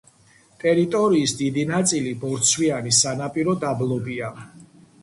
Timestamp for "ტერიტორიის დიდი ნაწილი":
0.63-2.15